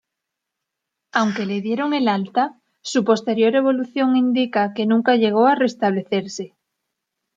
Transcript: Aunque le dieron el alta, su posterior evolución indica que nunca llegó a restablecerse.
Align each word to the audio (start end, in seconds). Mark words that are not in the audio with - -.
Aunque 1.11 1.45
le 1.45 1.61
dieron 1.61 1.93
el 1.93 2.07
alta, 2.07 2.59
su 2.81 3.03
posterior 3.03 3.53
evolución 3.55 4.15
indica 4.15 4.73
que 4.73 4.87
nunca 4.87 5.15
llegó 5.15 5.45
a 5.45 5.53
restablecerse. 5.53 6.55